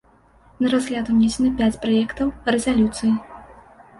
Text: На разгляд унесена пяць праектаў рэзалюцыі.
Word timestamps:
На 0.65 0.69
разгляд 0.73 1.09
унесена 1.15 1.51
пяць 1.59 1.77
праектаў 1.85 2.27
рэзалюцыі. 2.55 3.13